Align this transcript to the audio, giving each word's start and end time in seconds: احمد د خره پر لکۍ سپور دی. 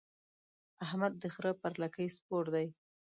احمد 0.85 1.13
د 1.21 1.23
خره 1.33 1.51
پر 1.61 1.73
لکۍ 1.81 2.07
سپور 2.15 2.45
دی. 2.53 2.67